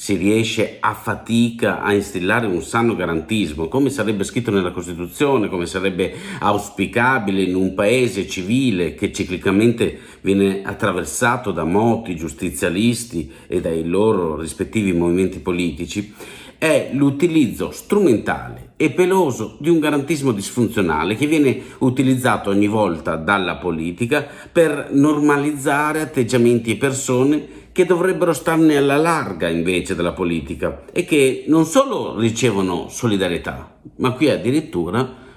[0.00, 5.66] si riesce a fatica a instillare un sano garantismo, come sarebbe scritto nella Costituzione, come
[5.66, 13.84] sarebbe auspicabile in un paese civile che ciclicamente viene attraversato da moti giustizialisti e dai
[13.84, 16.14] loro rispettivi movimenti politici,
[16.56, 23.56] è l'utilizzo strumentale e peloso di un garantismo disfunzionale che viene utilizzato ogni volta dalla
[23.56, 31.04] politica per normalizzare atteggiamenti e persone che dovrebbero starne alla larga invece della politica e
[31.04, 35.28] che non solo ricevono solidarietà, ma qui addirittura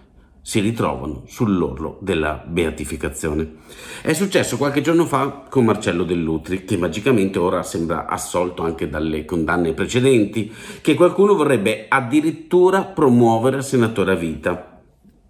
[0.46, 3.54] si ritrovano sull'orlo della beatificazione.
[4.02, 9.24] È successo qualche giorno fa con Marcello Dell'Utri, che magicamente ora sembra assolto anche dalle
[9.24, 14.73] condanne precedenti, che qualcuno vorrebbe addirittura promuovere a senatore a vita.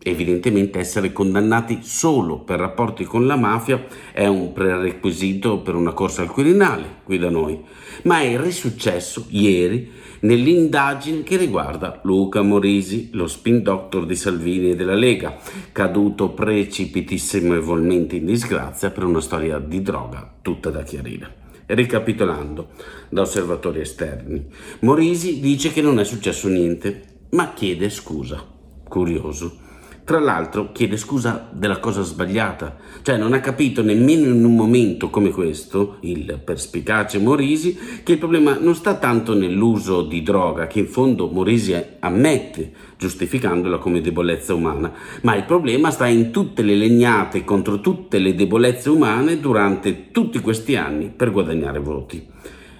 [0.05, 6.23] Evidentemente essere condannati solo per rapporti con la mafia è un prerequisito per una corsa
[6.23, 7.57] al Quirinale qui da noi,
[8.03, 14.75] ma è risuccesso ieri nell'indagine che riguarda Luca Morisi, lo spin doctor di Salvini e
[14.75, 15.37] della Lega,
[15.71, 21.35] caduto precipitissimamente in disgrazia per una storia di droga tutta da chiarire.
[21.65, 22.71] Ricapitolando,
[23.07, 24.47] da osservatori esterni,
[24.81, 28.51] Morisi dice che non è successo niente, ma chiede scusa.
[28.85, 29.62] Curioso
[30.05, 35.09] tra l'altro chiede scusa della cosa sbagliata, cioè non ha capito nemmeno in un momento
[35.09, 40.79] come questo, il perspicace Morisi, che il problema non sta tanto nell'uso di droga, che
[40.79, 46.75] in fondo Morisi ammette, giustificandola come debolezza umana, ma il problema sta in tutte le
[46.75, 52.27] legnate contro tutte le debolezze umane durante tutti questi anni per guadagnare voti.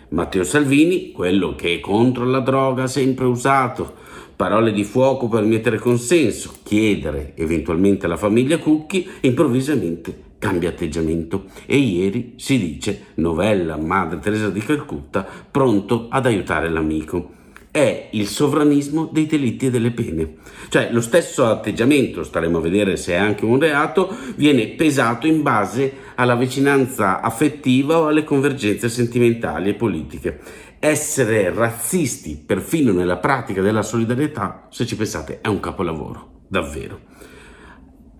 [0.10, 4.03] Matteo Salvini, quello che è contro la droga sempre usato,
[4.36, 11.78] parole di fuoco per mettere consenso, chiedere eventualmente alla famiglia Cucchi, improvvisamente cambia atteggiamento e
[11.78, 17.42] ieri si dice novella Madre Teresa di Calcutta pronto ad aiutare l'amico.
[17.74, 20.36] È il sovranismo dei delitti e delle pene.
[20.70, 25.42] Cioè lo stesso atteggiamento, staremo a vedere se è anche un reato, viene pesato in
[25.42, 30.40] base alla vicinanza affettiva o alle convergenze sentimentali e politiche
[30.84, 37.00] essere razzisti perfino nella pratica della solidarietà, se ci pensate, è un capolavoro, davvero.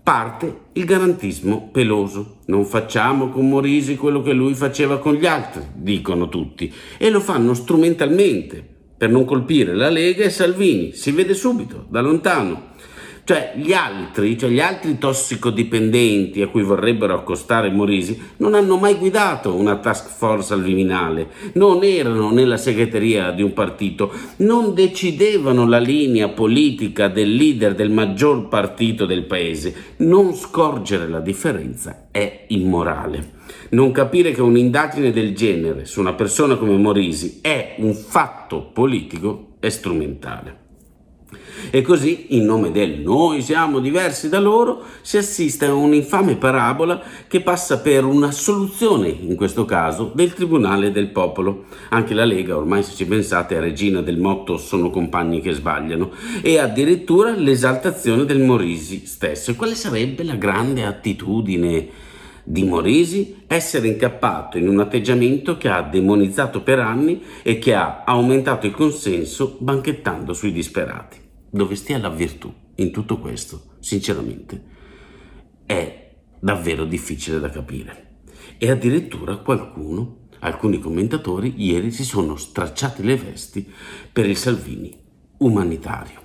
[0.02, 2.38] Parte il garantismo peloso.
[2.46, 7.20] Non facciamo con Morisi quello che lui faceva con gli altri, dicono tutti, e lo
[7.20, 10.92] fanno strumentalmente per non colpire la Lega e Salvini.
[10.92, 12.72] Si vede subito, da lontano.
[13.26, 18.96] Cioè gli altri, cioè gli altri tossicodipendenti a cui vorrebbero accostare Morisi non hanno mai
[18.96, 25.66] guidato una task force al Viminale, non erano nella segreteria di un partito, non decidevano
[25.66, 29.74] la linea politica del leader del maggior partito del paese.
[29.98, 33.32] Non scorgere la differenza è immorale.
[33.70, 39.54] Non capire che un'indagine del genere su una persona come Morisi è un fatto politico
[39.60, 40.63] è strumentale.
[41.70, 47.02] E così, in nome del noi siamo diversi da loro, si assiste a un'infame parabola
[47.26, 51.64] che passa per una soluzione, in questo caso, del Tribunale del Popolo.
[51.90, 56.10] Anche la Lega, ormai se ci pensate, è regina del motto sono compagni che sbagliano,
[56.42, 59.50] e addirittura l'esaltazione del Morisi stesso.
[59.50, 61.88] E quale sarebbe la grande attitudine?
[62.44, 68.04] di Morisi essere incappato in un atteggiamento che ha demonizzato per anni e che ha
[68.04, 71.23] aumentato il consenso banchettando sui disperati
[71.54, 74.60] dove stia la virtù in tutto questo, sinceramente,
[75.64, 76.10] è
[76.40, 78.16] davvero difficile da capire.
[78.58, 83.70] E addirittura qualcuno, alcuni commentatori, ieri si sono stracciati le vesti
[84.12, 84.98] per il Salvini
[85.38, 86.20] umanitario.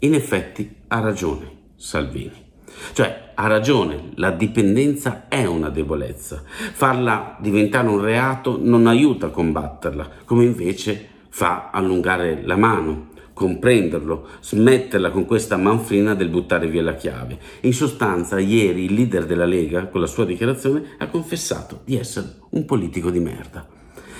[0.00, 2.44] In effetti ha ragione Salvini.
[2.92, 6.42] Cioè, ha ragione, la dipendenza è una debolezza.
[6.44, 14.28] Farla diventare un reato non aiuta a combatterla, come invece fa allungare la mano, comprenderlo,
[14.40, 17.38] smetterla con questa manfrina del buttare via la chiave.
[17.60, 22.36] In sostanza, ieri il leader della Lega, con la sua dichiarazione, ha confessato di essere
[22.52, 23.68] un politico di merda.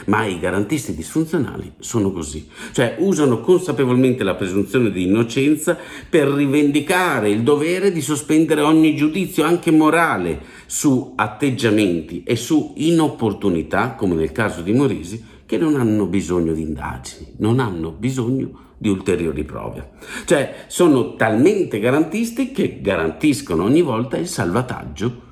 [0.08, 5.78] Ma i garantisti disfunzionali sono così, cioè usano consapevolmente la presunzione di innocenza
[6.10, 13.94] per rivendicare il dovere di sospendere ogni giudizio, anche morale, su atteggiamenti e su inopportunità,
[13.94, 18.88] come nel caso di Morisi, che non hanno bisogno di indagini, non hanno bisogno di
[18.88, 19.92] ulteriori prove.
[20.26, 25.22] Cioè sono talmente garantisti che garantiscono ogni volta il salvataggio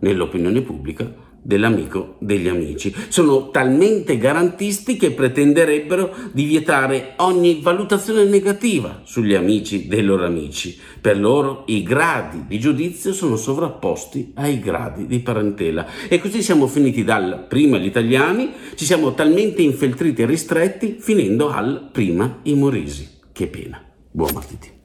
[0.00, 2.94] nell'opinione pubblica dell'amico degli amici.
[3.08, 10.78] Sono talmente garantisti che pretenderebbero di vietare ogni valutazione negativa sugli amici dei loro amici.
[11.00, 15.86] Per loro i gradi di giudizio sono sovrapposti ai gradi di parentela.
[16.08, 21.50] E così siamo finiti dal prima gli italiani, ci siamo talmente infeltriti e ristretti, finendo
[21.50, 23.08] al prima i moresi.
[23.32, 23.82] Che pena.
[24.10, 24.81] Buon martedì.